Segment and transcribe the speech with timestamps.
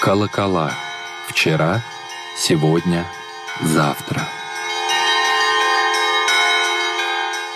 [0.00, 0.70] Колокола.
[1.26, 1.82] Вчера,
[2.36, 3.04] сегодня,
[3.64, 4.22] завтра.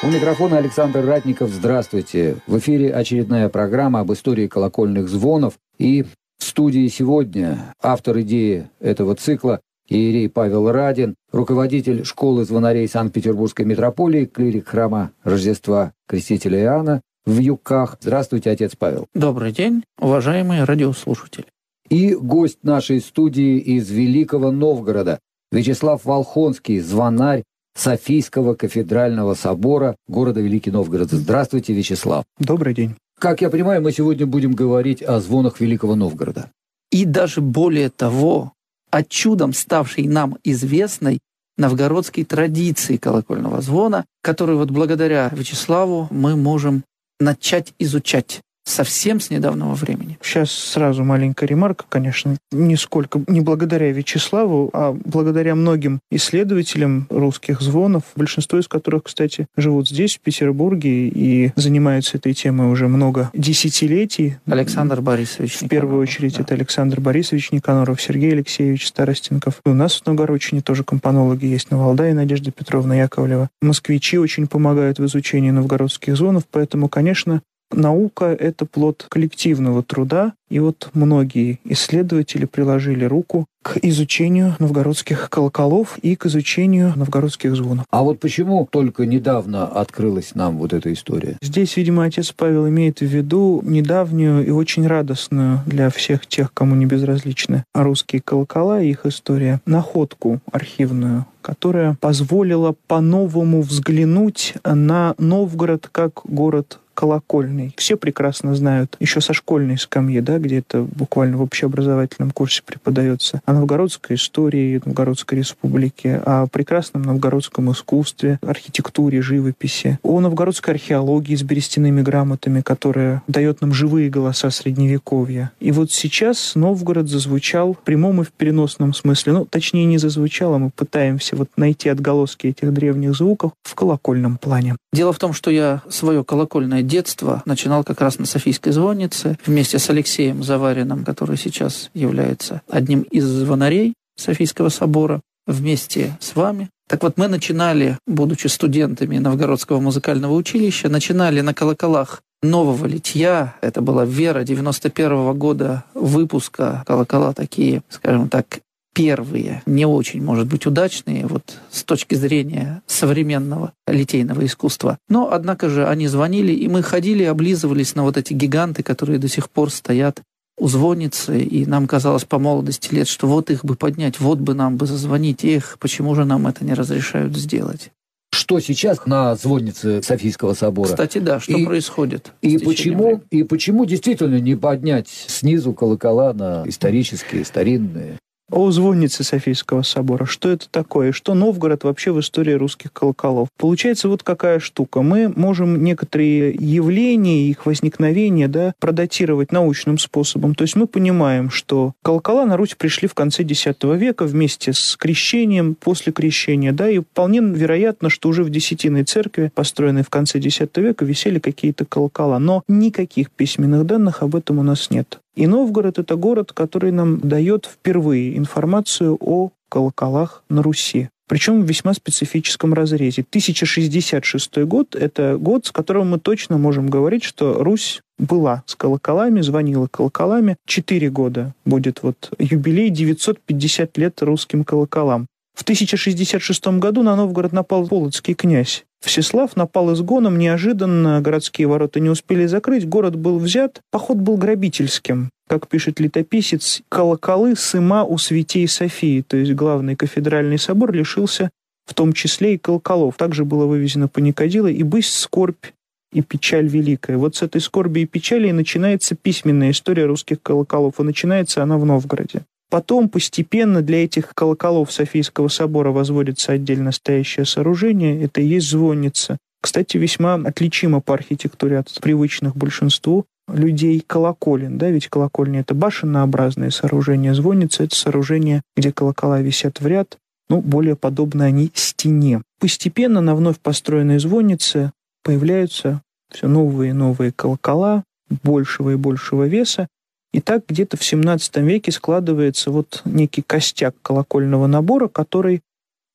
[0.02, 1.50] У микрофона Александр Ратников.
[1.50, 2.38] Здравствуйте.
[2.48, 5.54] В эфире очередная программа об истории колокольных звонов.
[5.78, 6.08] И в
[6.40, 14.68] студии сегодня автор идеи этого цикла Иерей Павел Радин, руководитель школы звонарей Санкт-Петербургской митрополии, клирик
[14.68, 17.98] храма Рождества Крестителя Иоанна в Юках.
[18.00, 19.06] Здравствуйте, отец Павел.
[19.14, 21.46] Добрый день, уважаемые радиослушатели.
[21.92, 25.18] И гость нашей студии из Великого Новгорода,
[25.50, 27.42] Вячеслав Волхонский, звонарь
[27.76, 31.10] Софийского кафедрального собора города Великий Новгород.
[31.10, 32.24] Здравствуйте, Вячеслав.
[32.38, 32.96] Добрый день.
[33.20, 36.50] Как я понимаю, мы сегодня будем говорить о звонах Великого Новгорода.
[36.90, 38.54] И даже более того,
[38.90, 41.18] о чудом ставшей нам известной
[41.58, 46.84] новгородской традиции колокольного звона, которую вот благодаря Вячеславу мы можем
[47.20, 50.18] начать изучать совсем с недавнего времени.
[50.22, 58.04] Сейчас сразу маленькая ремарка, конечно, нисколько не благодаря Вячеславу, а благодаря многим исследователям русских звонов,
[58.16, 64.36] большинство из которых, кстати, живут здесь, в Петербурге, и занимаются этой темой уже много десятилетий.
[64.46, 66.42] Александр Борисович В первую очередь да.
[66.42, 69.60] это Александр Борисович Никаноров, Сергей Алексеевич Старостенков.
[69.64, 73.48] У нас в Новгородчине тоже компонологи есть на Валдае, Надежда Петровна Яковлева.
[73.60, 80.58] Москвичи очень помогают в изучении новгородских звонов, поэтому, конечно, Наука— это плод коллективного труда, и
[80.58, 87.86] вот многие исследователи приложили руку к изучению новгородских колоколов и к изучению новгородских звонов.
[87.90, 91.38] А вот почему только недавно открылась нам вот эта история?
[91.40, 96.74] Здесь, видимо, отец Павел имеет в виду недавнюю и очень радостную для всех тех, кому
[96.74, 105.88] не безразличны русские колокола и их история, находку архивную, которая позволила по-новому взглянуть на Новгород
[105.90, 107.74] как город колокольный.
[107.76, 113.40] Все прекрасно знают, еще со школьной скамьи, да, где это буквально в общеобразовательном курсе преподается,
[113.44, 121.42] о новгородской истории Новгородской республики, о прекрасном новгородском искусстве, архитектуре, живописи, о новгородской археологии с
[121.42, 125.52] берестяными грамотами, которая дает нам живые голоса средневековья.
[125.60, 129.32] И вот сейчас Новгород зазвучал в прямом и в переносном смысле.
[129.32, 134.36] Ну, точнее, не зазвучал, а мы пытаемся вот найти отголоски этих древних звуков в колокольном
[134.36, 134.76] плане.
[134.92, 139.78] Дело в том, что я свое колокольное детство начинал как раз на Софийской звоннице вместе
[139.78, 146.70] с Алексеем Завариным, который сейчас является одним из звонарей Софийского собора, вместе с вами.
[146.88, 153.54] Так вот, мы начинали, будучи студентами Новгородского музыкального училища, начинали на колоколах нового литья.
[153.60, 156.82] Это была Вера 91 -го года выпуска.
[156.86, 158.60] Колокола такие, скажем так,
[158.92, 164.98] первые, не очень, может быть, удачные вот с точки зрения современного литейного искусства.
[165.08, 169.28] Но, однако же, они звонили, и мы ходили, облизывались на вот эти гиганты, которые до
[169.28, 170.22] сих пор стоят
[170.58, 174.54] у звонницы, и нам казалось по молодости лет, что вот их бы поднять, вот бы
[174.54, 177.90] нам бы зазвонить, их, почему же нам это не разрешают сделать?
[178.34, 180.88] Что сейчас на звоннице Софийского собора?
[180.88, 182.32] Кстати, да, что и, происходит?
[182.42, 188.18] И почему, и почему действительно не поднять снизу колокола на исторические, старинные?
[188.50, 190.26] О звоннице Софийского собора.
[190.26, 191.12] Что это такое?
[191.12, 193.48] Что Новгород вообще в истории русских колоколов?
[193.58, 195.02] Получается вот какая штука.
[195.02, 200.54] Мы можем некоторые явления, их возникновения, да, продатировать научным способом.
[200.54, 204.96] То есть мы понимаем, что колокола на Русь пришли в конце X века вместе с
[204.96, 210.38] крещением, после крещения, да, и вполне вероятно, что уже в Десятиной церкви, построенной в конце
[210.38, 212.38] X века, висели какие-то колокола.
[212.38, 215.18] Но никаких письменных данных об этом у нас нет.
[215.34, 221.08] И Новгород– это город, который нам дает впервые информацию о колоколах на Руси.
[221.28, 223.24] Причем в весьма специфическом разрезе.
[223.26, 229.40] 1066 год– это год, с которым мы точно можем говорить, что Русь была с колоколами,
[229.40, 230.56] звонила колоколами.
[230.66, 235.26] Четыре года будет вот юбилей, 950 лет русским колоколам.
[235.54, 238.84] В 1066 году на Новгород напал полоцкий князь.
[239.00, 245.30] Всеслав напал изгоном, неожиданно городские ворота не успели закрыть, город был взят, поход был грабительским.
[245.48, 251.50] Как пишет летописец, колоколы сыма у святей Софии, то есть главный кафедральный собор лишился
[251.84, 253.16] в том числе и колоколов.
[253.16, 255.66] Также было вывезено паникадило и бысть скорбь
[256.12, 257.16] и печаль великая.
[257.16, 261.78] Вот с этой скорби и печали и начинается письменная история русских колоколов, и начинается она
[261.78, 262.42] в Новгороде.
[262.72, 268.24] Потом постепенно для этих колоколов Софийского собора возводится отдельно стоящее сооружение.
[268.24, 269.36] Это и есть звонница.
[269.60, 276.70] Кстати, весьма отличимо по архитектуре от привычных большинству людей колоколен, да, ведь колокольня— это башеннообразное
[276.70, 280.16] сооружение, звонница— это сооружение, где колокола висят в ряд,
[280.48, 282.40] ну, более подобно они стене.
[282.58, 284.92] Постепенно на вновь построенной звоннице
[285.22, 286.00] появляются
[286.32, 288.02] все новые и новые колокола
[288.42, 289.88] большего и большего веса,
[290.32, 295.62] И так где-то в XVII веке складывается вот некий костяк колокольного набора, который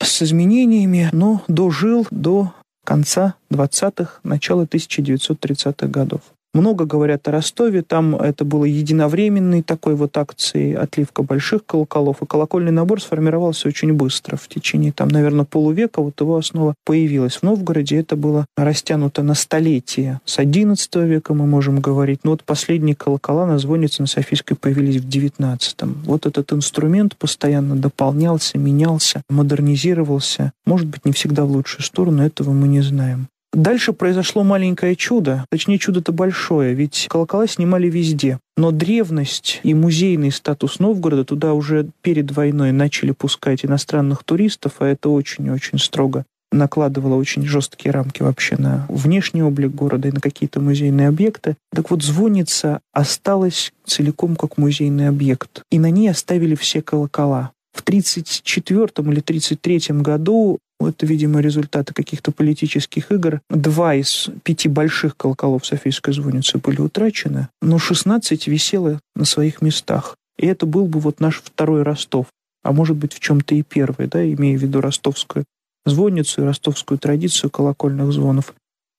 [0.01, 2.53] с изменениями, но дожил до
[2.83, 6.21] конца 20-х, начала 1930-х годов.
[6.57, 12.25] Много говорят о Ростове, там это было единовременной такой вот акцией отливка больших колоколов, и
[12.25, 14.37] колокольный набор сформировался очень быстро.
[14.37, 17.35] В течение, там, наверное, полувека вот его основа появилась.
[17.35, 20.19] В Новгороде это было растянуто на столетие.
[20.25, 22.21] С XI века мы можем говорить.
[22.23, 25.59] Но вот последние колокола на звоннице на Софийской появились в XIX.
[26.05, 30.53] Вот этот инструмент постоянно дополнялся, менялся, модернизировался.
[30.65, 33.27] Может быть, не всегда в лучшую сторону, этого мы не знаем.
[33.57, 38.37] Дальше произошло маленькое чудо, точнее чудо-то большое, ведь колокола снимали везде.
[38.55, 44.85] Но древность и музейный статус Новгорода туда уже перед войной начали пускать иностранных туристов, а
[44.85, 50.61] это очень-очень строго накладывало очень жесткие рамки вообще на внешний облик города и на какие-то
[50.61, 51.57] музейные объекты.
[51.73, 55.63] Так вот, звонница осталась целиком как музейный объект.
[55.71, 57.51] И на ней оставили все колокола.
[57.73, 63.41] В 1934 или 1933 году это, видимо, результаты каких-то политических игр.
[63.49, 70.15] Два из пяти больших колоколов Софийской звонницы были утрачены, но 16 висело на своих местах.
[70.37, 72.27] И это был бы вот наш второй Ростов,
[72.63, 75.45] а может быть в чем-то и первый, да, имея в виду ростовскую
[75.85, 78.53] звонницу и ростовскую традицию колокольных звонов.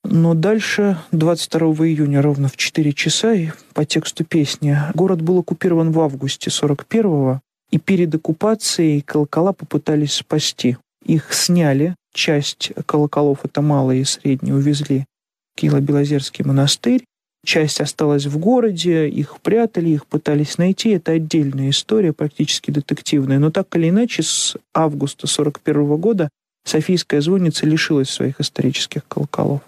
[0.04, 5.92] Но дальше, 22 июня, ровно в 4 часа, и по тексту песни, город был оккупирован
[5.92, 7.40] в августе 41-го,
[7.70, 10.76] и перед оккупацией колокола попытались спасти.
[11.08, 15.06] Их сняли, часть колоколов, это малые и средние, увезли
[15.55, 17.02] в Киело-Белозерский монастырь,
[17.46, 20.90] часть осталась в городе, их прятали, их пытались найти.
[20.90, 23.38] Это отдельная история, практически детективная.
[23.38, 26.28] Но так или иначе, с августа 1941 года
[26.66, 29.62] Софийская звонница лишилась своих исторических колоколов.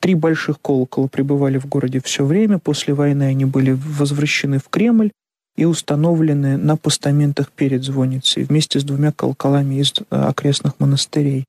[0.00, 2.58] Три больших колокола пребывали в городе все время.
[2.58, 5.10] После войны они были возвращены в Кремль
[5.56, 11.44] и установлены на постаментах перед звонницей вместе с двумя колоколами из э, окрестных монастырей.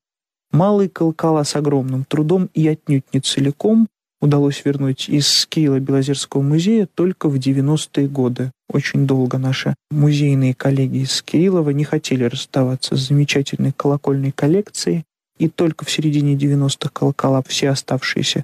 [0.52, 3.88] Малые колокола с огромным трудом и отнюдь не целиком
[4.22, 8.52] удалось вернуть из Киева Белозерского музея только в 90-е годы.
[8.70, 15.04] Очень долго наши музейные коллеги из Кириллова не хотели расставаться с замечательной колокольной коллекцией,
[15.38, 18.44] и только в середине 90-х колокола все оставшиеся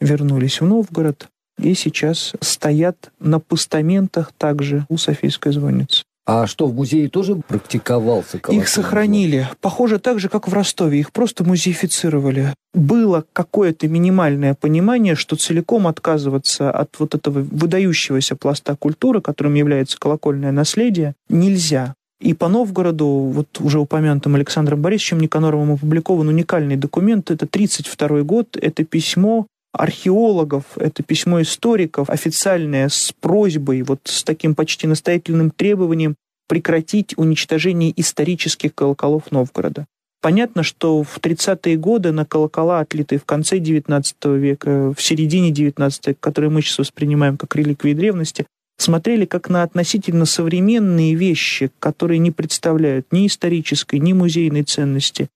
[0.00, 1.28] вернулись в Новгород
[1.58, 6.02] и сейчас стоят на постаментах также у Софийской звонницы.
[6.30, 9.40] А что, в музее тоже практиковался Их сохранили.
[9.44, 9.56] Звон?
[9.62, 11.00] Похоже, так же, как в Ростове.
[11.00, 12.52] Их просто музеифицировали.
[12.74, 19.98] Было какое-то минимальное понимание, что целиком отказываться от вот этого выдающегося пласта культуры, которым является
[19.98, 21.94] колокольное наследие, нельзя.
[22.20, 27.30] И по Новгороду, вот уже упомянутым Александром Борисовичем Никаноровым опубликован уникальный документ.
[27.30, 29.46] Это 1932 год, это письмо
[29.78, 36.16] археологов, это письмо историков, официальное с просьбой, вот с таким почти настоятельным требованием
[36.48, 39.86] прекратить уничтожение исторических колоколов Новгорода.
[40.20, 46.16] Понятно, что в 30-е годы на колокола, отлитые в конце XIX века, в середине XIX
[46.18, 48.46] которые мы сейчас воспринимаем как реликвии древности,
[48.78, 55.28] смотрели как на относительно современные вещи, которые не представляют ни исторической, ни музейной ценности.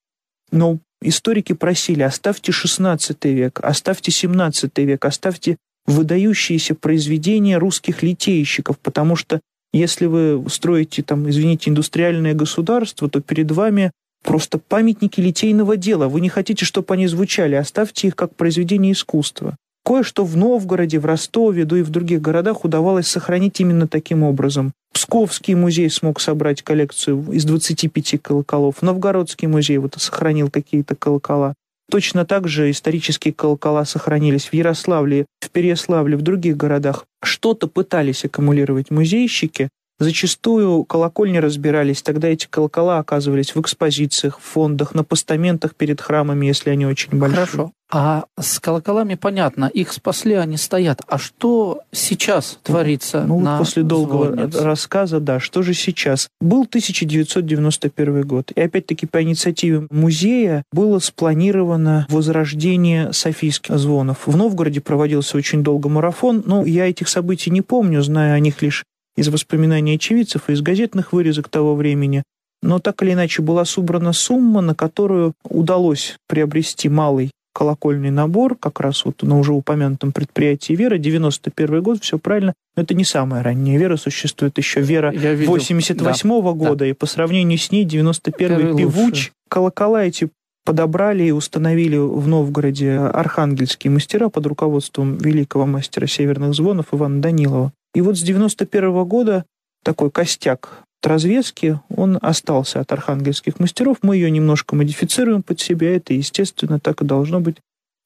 [0.50, 5.56] Но Историки просили, оставьте XVI век, оставьте XVII век, оставьте
[5.86, 9.40] выдающиеся произведения русских литейщиков, потому что
[9.72, 13.90] если вы строите, там, извините, индустриальное государство, то перед вами
[14.22, 16.08] просто памятники литейного дела.
[16.08, 19.56] Вы не хотите, чтобы они звучали, оставьте их как произведение искусства.
[19.84, 24.72] Кое-что в Новгороде, в Ростове, да и в других городах удавалось сохранить именно таким образом.
[24.92, 28.82] Псковский музей смог собрать коллекцию из 25 колоколов.
[28.82, 31.54] Новгородский музей вот сохранил какие-то колокола.
[31.90, 37.04] Точно так же исторические колокола сохранились в Ярославле, в Переяславле, в других городах.
[37.22, 39.68] Что-то пытались аккумулировать музейщики,
[40.02, 46.46] Зачастую колокольни разбирались, тогда эти колокола оказывались в экспозициях, в фондах, на постаментах перед храмами,
[46.46, 47.46] если они очень большие.
[47.46, 47.72] Хорошо.
[47.94, 51.02] А с колоколами понятно, их спасли, они стоят.
[51.06, 53.24] А что сейчас творится?
[53.26, 54.64] Ну, на после долгого звоннице?
[54.64, 56.28] рассказа, да, что же сейчас?
[56.40, 64.26] Был 1991 год, и опять-таки по инициативе музея было спланировано возрождение софийских звонов.
[64.26, 68.62] В Новгороде проводился очень долго марафон, но я этих событий не помню, зная о них
[68.62, 68.84] лишь
[69.16, 72.22] из воспоминаний очевидцев и из газетных вырезок того времени.
[72.62, 78.80] Но так или иначе была собрана сумма, на которую удалось приобрести малый колокольный набор, как
[78.80, 82.54] раз вот на уже упомянутом предприятии «Вера», 91 год, все правильно.
[82.76, 86.86] Но это не самая ранняя «Вера», существует еще «Вера» 88 -го да, года, да.
[86.86, 89.32] и по сравнению с ней 91-й «Певуч».
[89.48, 90.30] Колокола эти
[90.64, 97.72] подобрали и установили в Новгороде архангельские мастера под руководством великого мастера северных звонов Ивана Данилова.
[97.94, 99.44] И вот с 91 года
[99.84, 103.98] такой костяк развески, он остался от архангельских мастеров.
[104.02, 105.96] Мы ее немножко модифицируем под себя.
[105.96, 107.56] Это, естественно, так и должно быть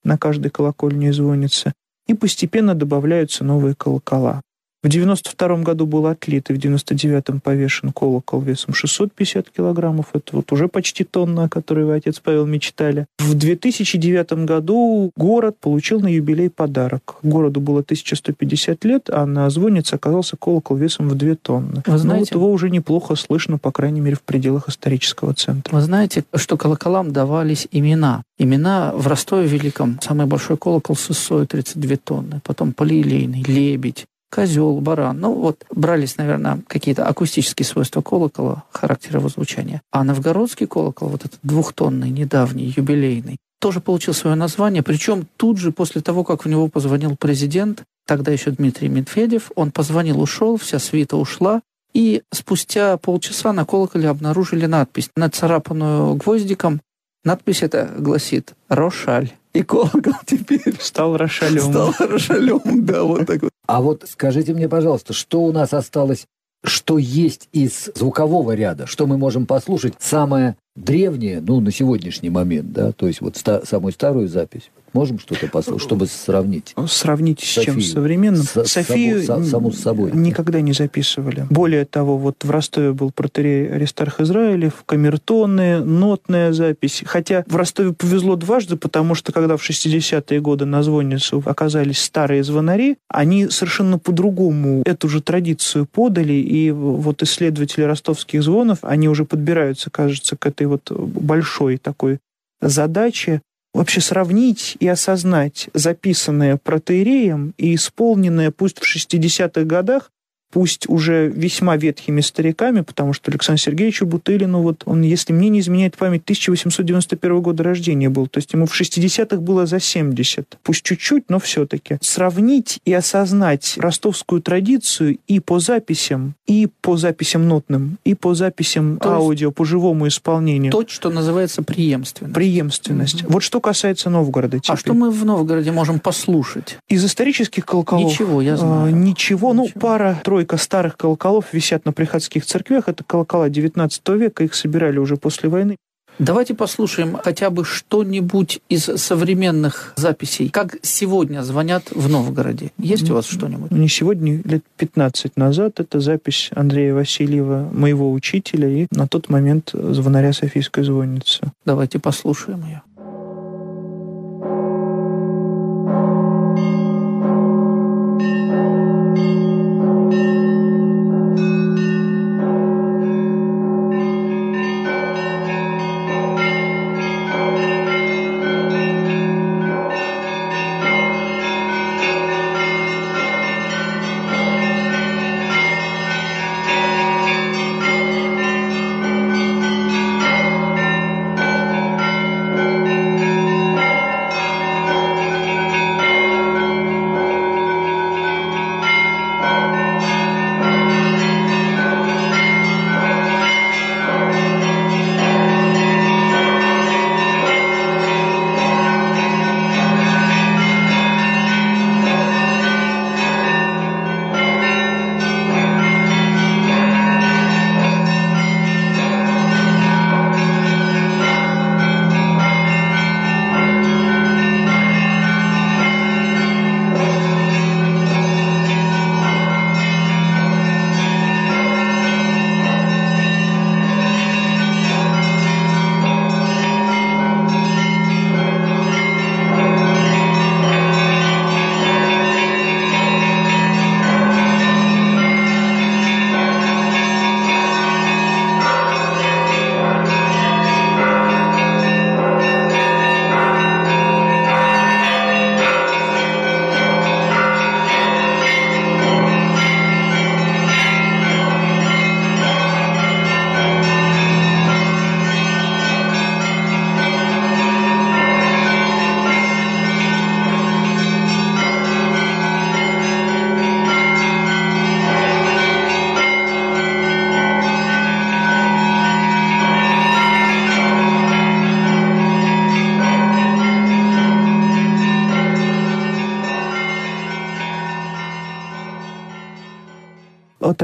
[0.02, 1.73] на каждой колокольне звонится.
[2.07, 4.40] И постепенно добавляются новые колокола.
[4.87, 10.07] В 92 году был отлит, и в 99-м повешен колокол весом 650 килограммов.
[10.12, 13.07] Это вот уже почти тонна, о которой вы, отец Павел, мечтали.
[13.19, 17.16] В 2009 году город получил на юбилей подарок.
[17.25, 21.83] Городу было 1150 лет, а на звоннице оказался колокол весом в 2 тонны.
[21.85, 25.75] Вы знаете, Но вот его уже неплохо слышно, по крайней мере, в пределах исторического центра.
[25.75, 28.23] Вы знаете, что колоколам давались имена.
[28.38, 29.99] Имена в Ростове Великом.
[30.00, 32.40] Самый большой колокол с высотой 32 тонны.
[32.45, 35.19] Потом полиэлейный, лебедь, козел, баран.
[35.19, 39.81] Ну, вот брались, наверное, какие-то акустические свойства колокола, характера его звучания.
[39.90, 45.73] А новгородский колокол, вот этот двухтонный, недавний, юбилейный, тоже получил свое название, причем тут же
[45.73, 50.78] после того, как в него позвонил президент, тогда еще Дмитрий Медведев, он позвонил, ушел, вся
[50.78, 51.62] свита ушла,
[51.95, 56.83] и спустя полчаса на колоколе обнаружили надпись, нацарапанную гвоздиком.
[57.25, 59.31] Надпись эта гласит «Рошаль».
[59.57, 61.63] И колокол теперь стал Рошалем.
[61.63, 63.51] Стал Рошалем, да, вот так вот.
[63.67, 66.27] А вот скажите мне, пожалуйста, что у нас осталось,
[66.65, 72.73] что есть из звукового ряда, что мы можем послушать самое древнее, ну, на сегодняшний момент,
[72.73, 74.71] да, то есть вот ста- самую старую запись.
[74.97, 76.75] Можем что-то послушать, чтобы сравнить?
[76.88, 77.75] Сравнить с Софию.
[77.75, 77.83] чем?
[77.83, 78.43] Современным?
[78.43, 80.11] С, Софию само, саму с собой.
[80.15, 81.47] никогда не записывали.
[81.50, 87.03] Более того, вот в Ростове был протерей Аристарх Израилев, камертонная, нотная запись.
[87.05, 92.43] Хотя в Ростове повезло дважды, потому что когда в 60-е годы на звонницу оказались старые
[92.43, 99.26] звонари, они совершенно по-другому эту же традицию подали, и вот исследователи ростовских звонов, они уже
[99.26, 102.19] подбираются, кажется, к этой вот большой такой
[102.62, 103.43] задаче
[103.76, 110.11] вообще сравнить и осознать записанное протеереем и исполненное пусть в 60-х годах
[110.50, 115.61] пусть уже весьма ветхими стариками, потому что Александр Сергеевичу Бутылину, вот он, если мне не
[115.61, 120.59] изменяет память, 1891 года рождения был, то есть ему в 60-х было за 70.
[120.62, 121.99] Пусть чуть-чуть, но все-таки.
[122.00, 128.99] Сравнить и осознать ростовскую традицию и по записям, и по записям нотным, и по записям
[128.99, 130.73] то аудио, по живому исполнению.
[130.73, 132.35] То, что называется преемственность.
[132.35, 133.25] Преемственность.
[133.25, 133.33] Угу.
[133.33, 134.75] Вот что касается Новгорода теперь.
[134.75, 136.79] А что мы в Новгороде можем послушать?
[136.88, 138.11] Из исторических колоколов?
[138.11, 138.88] Ничего, я знаю.
[138.88, 142.88] Э, ничего, ну, пара, тройка Несколько старых колоколов висят на приходских церквях.
[142.88, 145.76] Это колокола 19 века, их собирали уже после войны.
[146.21, 150.49] Давайте послушаем хотя бы что-нибудь из современных записей.
[150.50, 152.71] Как сегодня звонят в Новгороде?
[152.79, 153.73] Есть у вас что-нибудь?
[153.73, 155.81] Не сегодня, лет 15 назад.
[155.81, 161.50] Это запись Андрея Васильева, моего учителя, и на тот момент звонаря Софийской звонницы.
[161.65, 162.83] Давайте послушаем ее.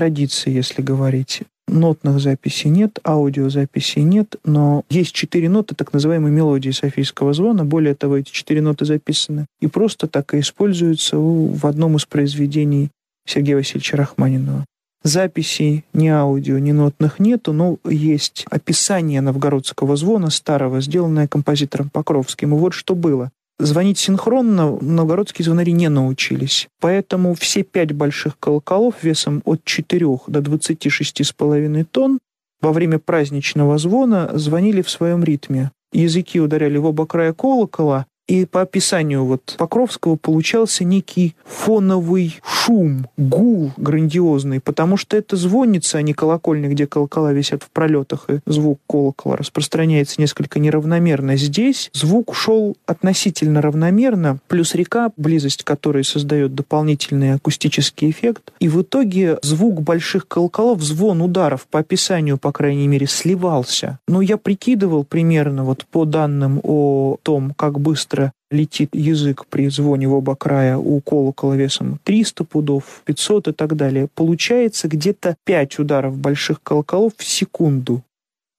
[0.03, 1.43] Традиции, если говорить.
[1.69, 7.65] Нотных записей нет, аудиозаписей нет, но есть четыре ноты так называемой мелодии Софийского звона.
[7.65, 12.91] Более того, эти четыре ноты записаны и просто так и используются в одном из произведений
[13.29, 14.65] Сергея Васильевича Рахманинова.
[15.05, 22.55] Записей ни аудио, ни нотных нету, но есть описание новгородского звона старого, сделанное композитором Покровским.
[22.55, 23.31] И вот что было.
[23.63, 26.69] Звонить синхронно новгородские звонари не научились.
[26.81, 32.19] Поэтому все пять больших колоколов весом от 4 до 26,5 тонн
[32.61, 35.71] во время праздничного звона звонили в своем ритме.
[35.93, 43.09] Языки ударяли в оба края колокола, и по описанию вот Покровского получался некий фоновый шум,
[43.17, 48.41] гул грандиозный, потому что это звонница, а не колокольня, где колокола висят в пролетах, и
[48.47, 51.37] звук колокола распространяется несколько неравномерно.
[51.37, 58.53] Здесь звук шел относительно равномерно, плюс река, близость которой создает дополнительный акустический эффект.
[58.61, 63.99] И в итоге звук больших колоколов, звон ударов, по описанию, по крайней мере, сливался.
[64.07, 68.22] Но я прикидывал примерно вот по данным о том, как быстро
[68.53, 73.77] летит язык при звоне в оба края у колокола весом 300 пудов, 500 и так
[73.77, 74.09] далее.
[74.15, 78.03] Получается где-то 5 ударов больших колоколов в секунду.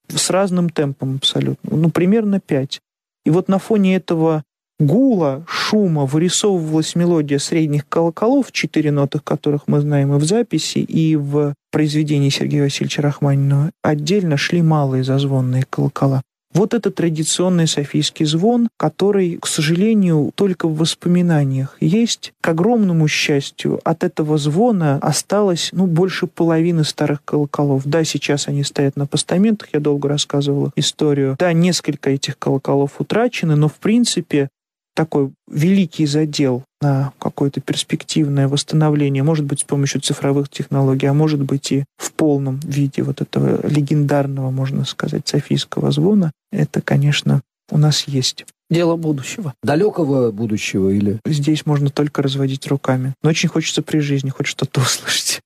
[0.08, 1.76] С разным темпом абсолютно.
[1.76, 2.80] Ну, примерно 5.
[3.24, 4.42] И вот на фоне этого
[4.78, 11.16] гула, шума вырисовывалась мелодия средних колоколов, четыре ноты которых мы знаем и в записи, и
[11.16, 13.70] в произведении Сергея Васильевича Рахманинова.
[13.82, 16.22] Отдельно шли малые зазвонные колокола.
[16.54, 22.32] Вот это традиционный софийский звон, который, к сожалению, только в воспоминаниях есть.
[22.40, 27.82] К огромному счастью, от этого звона осталось ну, больше половины старых колоколов.
[27.84, 31.36] Да, сейчас они стоят на постаментах, я долго рассказывала историю.
[31.38, 34.48] Да, несколько этих колоколов утрачены, но в принципе
[34.94, 41.40] такой великий задел на какое-то перспективное восстановление, может быть, с помощью цифровых технологий, а может
[41.40, 47.78] быть и в полном виде вот этого легендарного, можно сказать, софийского звона, это, конечно, у
[47.78, 48.44] нас есть.
[48.68, 49.54] Дело будущего.
[49.62, 51.20] Далекого будущего или...
[51.26, 53.14] Здесь можно только разводить руками.
[53.22, 55.40] Но очень хочется при жизни хоть что-то услышать.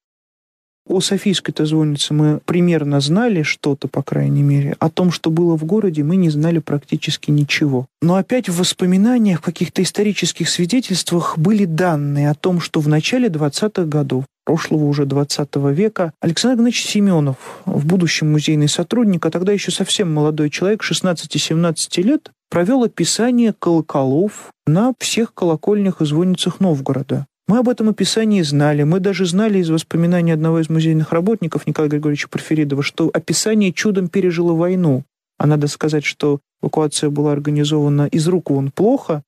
[0.89, 4.75] О Софийской-то звоннице мы примерно знали что-то, по крайней мере.
[4.79, 7.87] О том, что было в городе, мы не знали практически ничего.
[8.01, 13.29] Но опять в воспоминаниях, в каких-то исторических свидетельствах были данные о том, что в начале
[13.29, 16.15] 20-х годов прошлого уже 20 века.
[16.23, 22.31] Александр Игнатьевич Семенов, в будущем музейный сотрудник, а тогда еще совсем молодой человек, 16-17 лет,
[22.49, 27.27] провел описание колоколов на всех колокольнях и звонницах Новгорода.
[27.49, 28.83] Мы об этом описании знали.
[28.83, 34.09] Мы даже знали из воспоминаний одного из музейных работников Николая Григорьевича Порфиридова, что описание чудом
[34.09, 35.05] пережило войну.
[35.39, 39.23] А надо сказать, что эвакуация была организована из рук вон плохо,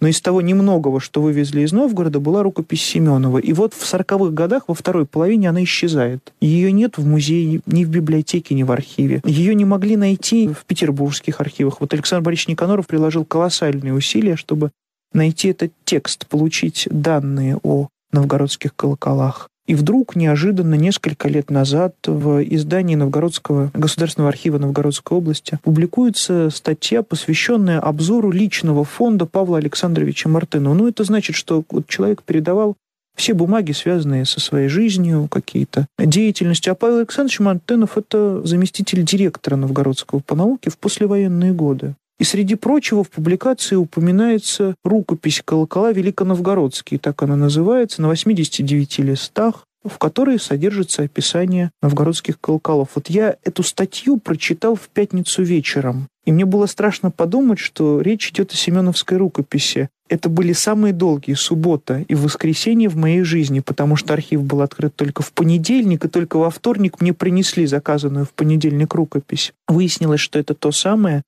[0.00, 3.38] но из того немногого, что вывезли из Новгорода, была рукопись Семенова.
[3.38, 6.32] И вот в 40-х годах, во второй половине, она исчезает.
[6.40, 9.20] Ее нет в музее, ни в библиотеке, ни в архиве.
[9.24, 11.80] Ее не могли найти в петербургских архивах.
[11.80, 14.70] Вот Александр Борисович Никаноров приложил колоссальные усилия, чтобы
[15.14, 19.48] найти этот текст, получить данные о новгородских колоколах.
[19.66, 27.02] И вдруг, неожиданно, несколько лет назад в издании Новгородского государственного архива Новгородской области публикуется статья,
[27.02, 30.74] посвященная обзору личного фонда Павла Александровича Мартынова.
[30.74, 32.76] Ну, это значит, что вот человек передавал
[33.16, 36.72] все бумаги, связанные со своей жизнью, какие-то деятельностью.
[36.72, 41.94] А Павел Александрович Мартынов– это заместитель директора Новгородского по науке в послевоенные годы.
[42.18, 49.64] И среди прочего в публикации упоминается рукопись «Колокола Великоновгородские», так она называется, на 89 листах,
[49.84, 52.90] в которой содержится описание новгородских колоколов.
[52.94, 58.30] Вот я эту статью прочитал в пятницу вечером, и мне было страшно подумать, что речь
[58.30, 59.90] идет о Семеновской рукописи.
[60.08, 64.94] Это были самые долгие суббота и воскресенье в моей жизни, потому что архив был открыт
[64.94, 69.52] только в понедельник, и только во вторник мне принесли заказанную в понедельник рукопись.
[69.66, 71.22] Выяснилось, что это то самое,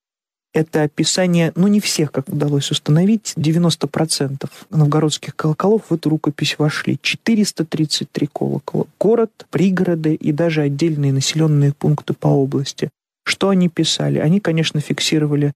[0.57, 6.99] это описание, ну не всех, как удалось установить, 90% новгородских колоколов в эту рукопись вошли.
[7.03, 8.87] 433 колокола.
[8.99, 12.89] Город, пригороды и даже отдельные населенные пункты по области.
[13.25, 14.19] Что они писали?
[14.19, 15.53] Они, конечно, фиксировали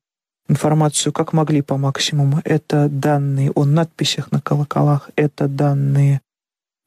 [0.48, 2.42] информацию как могли по максимуму.
[2.44, 6.20] Это данные о надписях на колоколах, это данные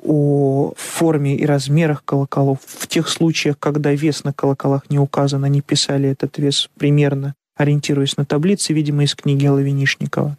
[0.04, 2.60] о форме и размерах колоколов.
[2.66, 8.18] В тех случаях, когда вес на колоколах не указан, они писали этот вес примерно ориентируясь
[8.18, 10.38] на таблицы, видимо, из книги Алавинишникова.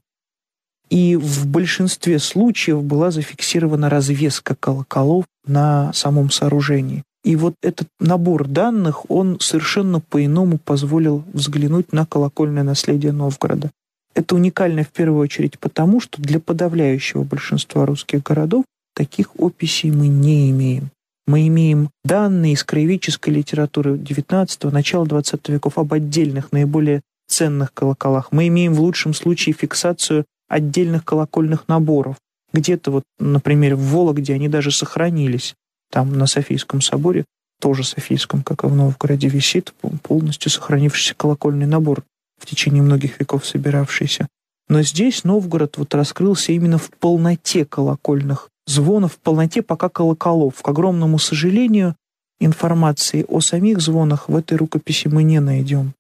[0.90, 7.03] И в большинстве случаев была зафиксирована развеска колоколов на самом сооружении.
[7.24, 13.70] И вот этот набор данных, он совершенно по-иному позволил взглянуть на колокольное наследие Новгорода.
[14.14, 20.09] Это уникально в первую очередь потому, что для подавляющего большинства русских городов таких описей мы
[20.09, 20.90] не имеем.
[21.26, 28.30] Мы имеем данные из краеведческой литературы XIX, начала XX веков об отдельных, наиболее ценных колоколах.
[28.30, 32.16] Мы имеем в лучшем случае фиксацию отдельных колокольных наборов.
[32.52, 35.54] Где-то вот, например, в Вологде они даже сохранились.
[35.90, 37.24] Там на Софийском соборе,
[37.60, 42.04] тоже Софийском, как и в Новгороде, висит полностью сохранившийся колокольный набор
[42.38, 44.28] в течение многих веков собиравшийся.
[44.68, 50.62] Но здесь Новгород вот раскрылся именно в полноте колокольных звонов, в полноте пока колоколов.
[50.62, 51.94] К огромному сожалению,
[52.40, 55.94] информации о самих звонах в этой рукописи мы не найдем.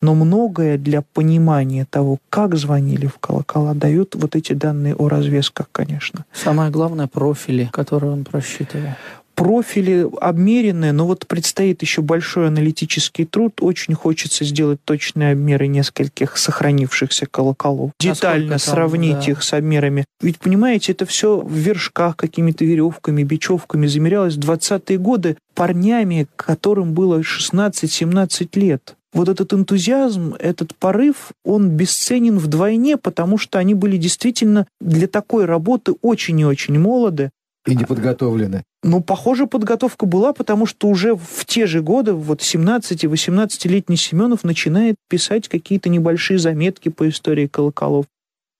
[0.00, 5.68] Но многое для понимания того, как звонили в колокола, дают вот эти данные о развесках,
[5.70, 6.24] конечно.
[6.32, 8.88] Самое главное— профили, которые он просчитывал
[9.34, 13.58] профили обмеренные, но вот предстоит еще большой аналитический труд.
[13.60, 17.92] Очень хочется сделать точные обмеры нескольких сохранившихся колоколов.
[18.00, 19.32] Детально там, сравнить да.
[19.32, 20.04] их с обмерами.
[20.20, 26.92] Ведь, понимаете, это все в вершках, какими-то веревками, бечевками замерялось в 20-е годы парнями, которым
[26.92, 28.96] было 16-17 лет.
[29.12, 35.44] Вот этот энтузиазм, этот порыв, он бесценен вдвойне, потому что они были действительно для такой
[35.44, 37.30] работы очень и очень молоды.
[37.66, 38.64] И не подготовлены.
[38.82, 44.96] Ну, похоже, подготовка была, потому что уже в те же годы, вот 17-18-летний Семенов начинает
[45.08, 48.06] писать какие-то небольшие заметки по истории колоколов.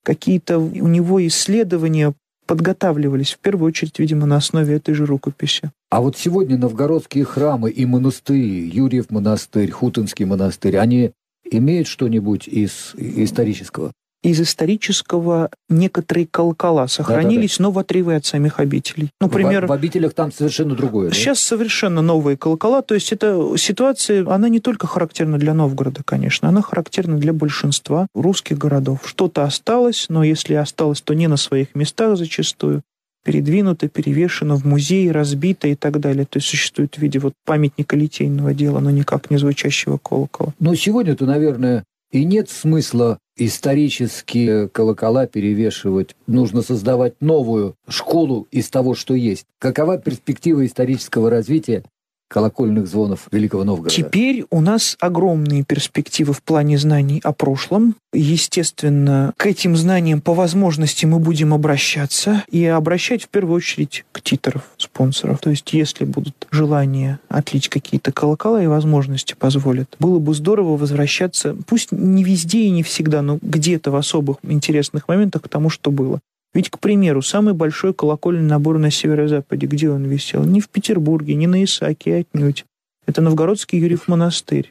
[0.04, 2.14] Какие-то у него исследования
[2.46, 5.70] подготавливались, в первую очередь, видимо, на основе этой же рукописи.
[5.90, 11.12] А вот сегодня новгородские храмы и монастыри, Юрьев монастырь, Хутинский монастырь, они
[11.44, 13.92] имеют что-нибудь из исторического?
[14.22, 17.62] Из исторического некоторые колокола сохранились, да, да, да.
[17.62, 19.10] но в отрыве от самих обителей.
[19.20, 21.10] Ну, например, в, в обителях там совершенно другое.
[21.10, 21.56] Сейчас да?
[21.56, 22.82] совершенно новые колокола.
[22.82, 28.06] То есть эта ситуация, она не только характерна для Новгорода, конечно, она характерна для большинства
[28.14, 29.00] русских городов.
[29.04, 32.82] Что-то осталось, но если осталось, то не на своих местах зачастую
[33.24, 36.26] передвинуто, перевешено в музее, разбито и так далее.
[36.26, 40.54] То есть существует в виде вот памятника литейного дела, но никак не звучащего колокола.
[40.58, 46.14] Но сегодня-то, наверное, и нет смысла исторические колокола перевешивать.
[46.26, 49.46] Нужно создавать новую школу из того, что есть.
[49.58, 51.84] Какова перспектива исторического развития
[52.32, 53.94] колокольных звонов Великого Новгорода.
[53.94, 57.94] Теперь у нас огромные перспективы в плане знаний о прошлом.
[58.14, 64.22] Естественно, к этим знаниям по возможности мы будем обращаться и обращать в первую очередь к
[64.22, 65.40] титров спонсоров.
[65.40, 71.54] То есть, если будут желания отлить какие-то колокола и возможности позволят, было бы здорово возвращаться,
[71.66, 75.90] пусть не везде и не всегда, но где-то в особых интересных моментах к тому, что
[75.90, 76.20] было.
[76.54, 80.44] Ведь, к примеру, самый большой колокольный набор на северо-западе, где он висел?
[80.44, 82.64] Не в Петербурге, не на Исаке, отнюдь.
[83.06, 84.70] Это Новгородский Юрьев монастырь.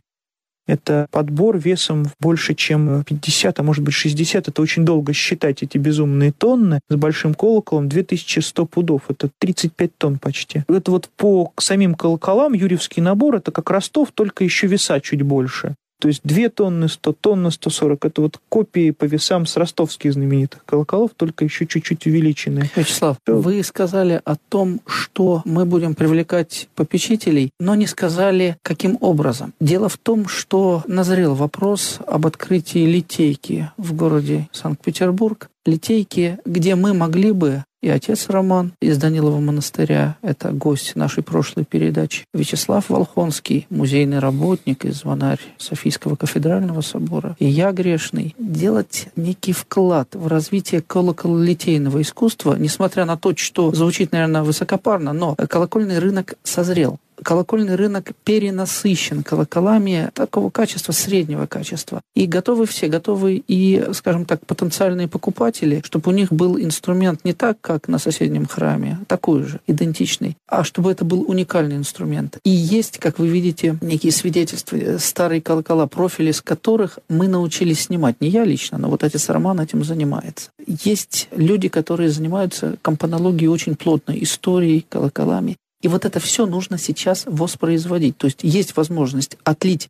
[0.67, 4.47] Это подбор весом больше, чем 50, а может быть 60.
[4.47, 6.79] Это очень долго считать эти безумные тонны.
[6.87, 9.03] С большим колоколом 2100 пудов.
[9.09, 10.63] Это 35 тонн почти.
[10.67, 15.75] Это вот по самим колоколам Юрьевский набор, это как Ростов, только еще веса чуть больше.
[16.01, 18.05] То есть 2 тонны 100, тонна 140.
[18.05, 22.71] Это вот копии по весам с ростовских знаменитых колоколов, только еще чуть-чуть увеличенные.
[22.75, 29.53] Вячеслав, вы сказали о том, что мы будем привлекать попечителей, но не сказали, каким образом.
[29.59, 35.49] Дело в том, что назрел вопрос об открытии литейки в городе Санкт-Петербург.
[35.67, 41.65] Литейки, где мы могли бы и отец Роман из Данилова монастыря, это гость нашей прошлой
[41.65, 49.53] передачи, Вячеслав Волхонский, музейный работник и звонарь Софийского кафедрального собора, и я грешный, делать некий
[49.53, 56.35] вклад в развитие колокололитейного искусства, несмотря на то, что звучит, наверное, высокопарно, но колокольный рынок
[56.43, 62.01] созрел колокольный рынок перенасыщен колоколами такого качества, среднего качества.
[62.15, 67.33] И готовы все, готовы и, скажем так, потенциальные покупатели, чтобы у них был инструмент не
[67.33, 72.37] так, как на соседнем храме, такой же, идентичный, а чтобы это был уникальный инструмент.
[72.43, 77.81] И есть, как вы видите, некие свидетельства, э, старые колокола, профили, с которых мы научились
[77.81, 78.19] снимать.
[78.21, 80.49] Не я лично, но вот отец Роман этим занимается.
[80.65, 85.57] Есть люди, которые занимаются компонологией очень плотно, историей, колоколами.
[85.81, 88.17] И вот это все нужно сейчас воспроизводить.
[88.17, 89.89] То есть есть возможность отлить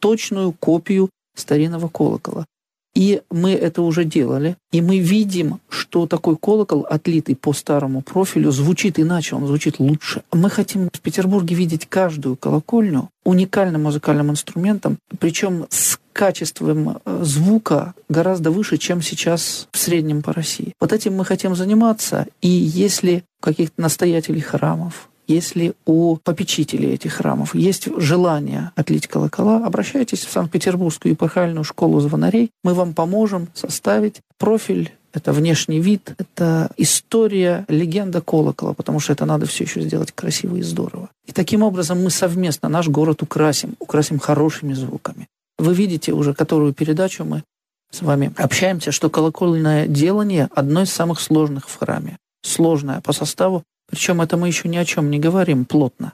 [0.00, 2.46] точную копию старинного колокола.
[2.94, 4.56] И мы это уже делали.
[4.70, 10.22] И мы видим, что такой колокол, отлитый по старому профилю, звучит иначе, он звучит лучше.
[10.32, 17.94] Мы хотим в Петербурге видеть каждую колокольню уникальным музыкальным инструментом, причем с качеством э, звука
[18.08, 20.72] гораздо выше, чем сейчас в среднем по России.
[20.80, 22.28] Вот этим мы хотим заниматься.
[22.40, 30.24] И если каких-то настоятелей храмов, если у попечителей этих храмов есть желание отлить колокола, обращайтесь
[30.24, 32.50] в Санкт-Петербургскую епархиальную школу звонарей.
[32.62, 39.24] Мы вам поможем составить профиль это внешний вид, это история, легенда колокола, потому что это
[39.24, 41.08] надо все еще сделать красиво и здорово.
[41.24, 45.28] И таким образом мы совместно наш город украсим, украсим хорошими звуками.
[45.56, 47.44] Вы видите уже, которую передачу мы
[47.92, 52.18] с вами общаемся, что колокольное делание одно из самых сложных в храме.
[52.42, 53.62] Сложное по составу,
[53.94, 56.12] причем это мы еще ни о чем не говорим плотно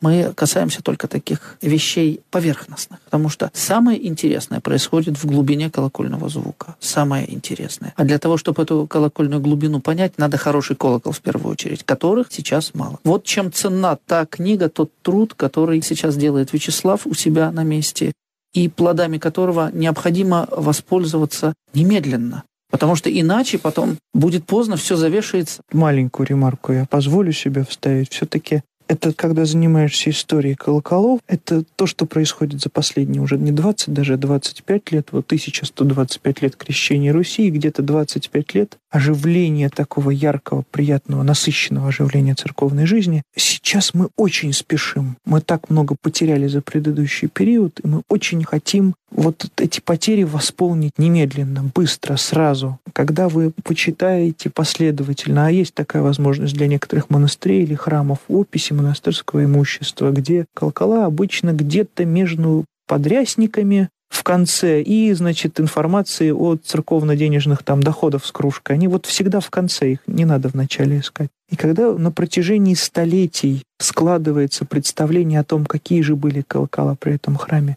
[0.00, 6.76] мы касаемся только таких вещей поверхностных, потому что самое интересное происходит в глубине колокольного звука.
[6.80, 7.92] Самое интересное.
[7.96, 12.28] А для того, чтобы эту колокольную глубину понять, надо хороший колокол в первую очередь, которых
[12.30, 12.98] сейчас мало.
[13.04, 18.12] Вот чем ценна та книга, тот труд, который сейчас делает Вячеслав у себя на месте,
[18.54, 22.44] и плодами которого необходимо воспользоваться немедленно.
[22.70, 25.62] Потому что иначе потом будет поздно, все завешается.
[25.72, 28.12] Маленькую ремарку я позволю себе вставить.
[28.12, 33.94] Все-таки это когда занимаешься историей колоколов, это то, что происходит за последние уже не 20,
[33.94, 40.64] даже 25 лет, вот 1125 лет крещения Руси, и где-то 25 лет оживления такого яркого,
[40.72, 43.22] приятного, насыщенного оживления церковной жизни.
[43.36, 45.16] Сейчас мы очень спешим.
[45.24, 50.98] Мы так много потеряли за предыдущий период, и мы очень хотим вот эти потери восполнить
[50.98, 52.78] немедленно, быстро, сразу.
[52.92, 59.44] Когда вы почитаете последовательно, а есть такая возможность для некоторых монастырей или храмов, описи монастырского
[59.44, 67.82] имущества, где колокола обычно где-то между подрясниками в конце и, значит, информации о церковно-денежных там
[67.82, 68.76] доходах с кружкой.
[68.76, 71.30] Они вот всегда в конце, их не надо вначале искать.
[71.48, 77.36] И когда на протяжении столетий складывается представление о том, какие же были колокола при этом
[77.36, 77.76] храме,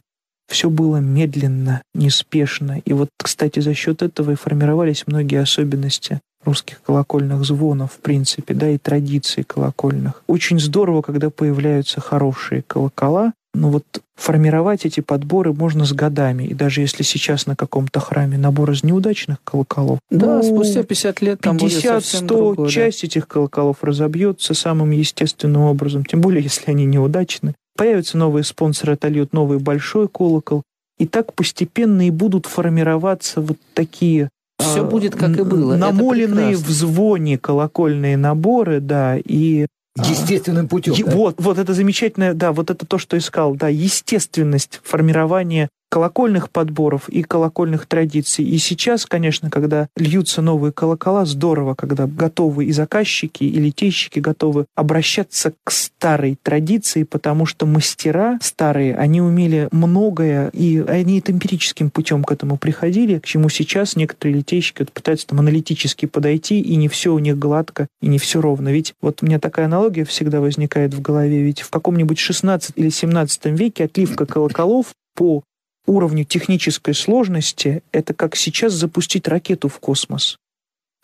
[0.53, 2.79] все было медленно, неспешно.
[2.85, 8.53] И вот, кстати, за счет этого и формировались многие особенности русских колокольных звонов, в принципе,
[8.53, 10.23] да, и традиций колокольных.
[10.27, 13.83] Очень здорово, когда появляются хорошие колокола, но вот
[14.15, 16.43] формировать эти подборы можно с годами.
[16.43, 21.21] И даже если сейчас на каком-то храме набор из неудачных колоколов, да, ну, спустя 50
[21.21, 23.07] лет там 50-100 часть да.
[23.07, 27.55] этих колоколов разобьется самым естественным образом, тем более, если они неудачны.
[27.75, 30.63] Появятся новые спонсоры, отольют новый большой колокол.
[30.99, 35.75] И так постепенно и будут формироваться вот такие все а, будет как и было.
[35.75, 40.95] Намоленные в звоне колокольные наборы, да, и а, Естественным путем.
[41.05, 41.11] да?
[41.11, 47.07] Вот, вот это замечательное, да, вот это то, что искал, да, естественность формирования колокольных подборов
[47.07, 48.43] и колокольных традиций.
[48.43, 54.65] И сейчас, конечно, когда льются новые колокола, здорово, когда готовы и заказчики, и литейщики готовы
[54.73, 62.23] обращаться к старой традиции, потому что мастера старые, они умели многое, и они эмпирическим путем
[62.23, 66.87] к этому приходили, к чему сейчас некоторые литейщики вот пытаются там аналитически подойти, и не
[66.87, 68.69] все у них гладко, и не все ровно.
[68.69, 72.89] Ведь вот у меня такая аналогия всегда возникает в голове, ведь в каком-нибудь 16 или
[72.89, 75.43] 17 веке отливка колоколов по
[75.85, 80.37] уровню технической сложности это как сейчас запустить ракету в космос.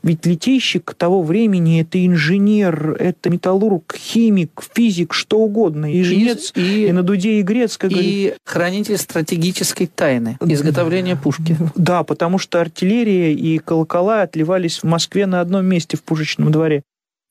[0.02, 5.92] Ведь литейщик того времени— это инженер, это металлург, химик, физик, что угодно.
[5.94, 8.38] И жнец, и, и на дуде и грец, как И говорит.
[8.46, 11.58] хранитель стратегической тайны, изготовления пушки.
[11.76, 16.84] Да, потому что артиллерия и колокола отливались в Москве на одном месте в пушечном дворе.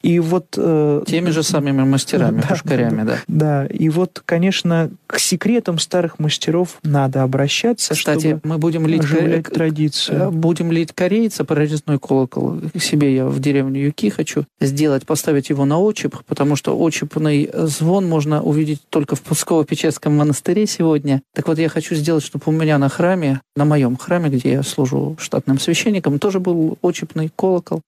[0.02, 0.54] И вот...
[0.56, 3.18] Э, Теми же самыми мастерами, да, пушкарями, да.
[3.26, 9.02] Да, и вот, конечно, к секретам старых мастеров надо обращаться, Кстати, чтобы мы будем лить
[9.02, 9.54] оживлять кор...
[9.54, 10.18] традицию.
[10.20, 12.60] Э, будем лить корейца, прорезной колокол.
[12.72, 17.50] К себе я в деревню Юки хочу сделать, поставить его на очип, потому что очипный
[17.52, 21.22] звон можно увидеть только в Псково-Печерском монастыре сегодня.
[21.34, 24.62] Так вот, я хочу сделать, чтобы у меня на храме, на моем храме, где я
[24.62, 27.82] служу штатным священником, тоже был очипный колокол.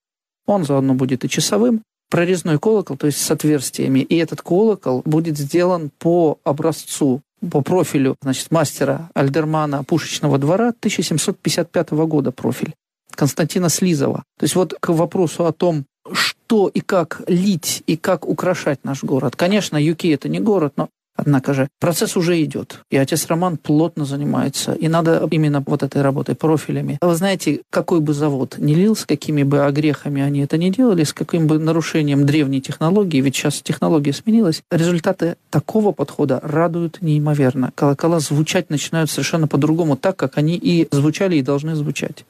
[0.47, 4.01] Он заодно будет и часовым, прорезной колокол, то есть с отверстиями.
[4.01, 11.91] И этот колокол будет сделан по образцу по профилю значит, мастера Альдермана пушечного двора 1755
[11.93, 12.75] года профиль
[13.15, 14.25] Константина Слизова.
[14.39, 19.03] То есть вот к вопросу о том, что и как лить, и как украшать наш
[19.03, 19.37] город.
[19.37, 20.89] Конечно, Юки это не город, но
[21.21, 26.01] Однако же процесс уже идет, и отец Роман плотно занимается, и надо именно вот этой
[26.01, 26.99] работой, профилями.
[27.03, 31.05] Вы знаете, какой бы завод ни лил, с какими бы огрехами они это не делали,
[31.05, 37.71] с каким бы нарушением древней технологии, ведь сейчас технология сменилась, результаты такого подхода радуют неимоверно.
[37.75, 42.25] Колокола звучать начинают совершенно по-другому, так, как они и звучали, и должны звучать.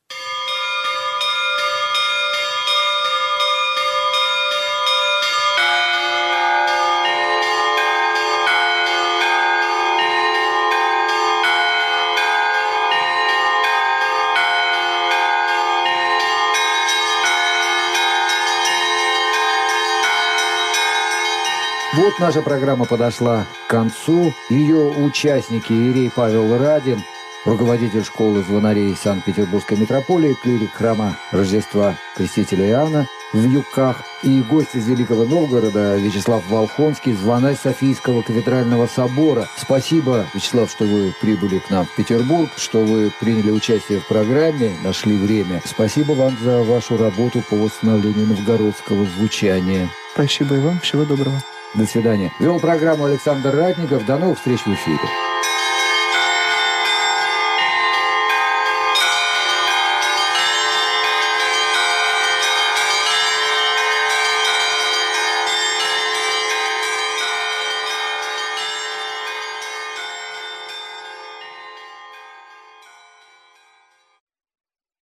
[21.94, 24.32] Вот наша программа подошла к концу.
[24.48, 27.02] Ее участники Ирей Павел Радин,
[27.44, 34.86] руководитель школы звонарей Санкт-Петербургской митрополии, клирик храма Рождества Крестителя Иоанна в Юках и гость из
[34.86, 39.48] Великого Новгорода Вячеслав Волхонский, звонарь Софийского кафедрального собора.
[39.56, 44.76] Спасибо, Вячеслав, что вы прибыли к нам в Петербург, что вы приняли участие в программе,
[44.84, 45.60] нашли время.
[45.64, 49.88] Спасибо вам за вашу работу по восстановлению новгородского звучания.
[50.14, 50.78] Спасибо и вам.
[50.78, 51.40] Всего доброго.
[51.74, 52.32] До свидания.
[52.40, 54.04] Вел программу Александр Ратников.
[54.04, 55.29] До новых встреч в эфире.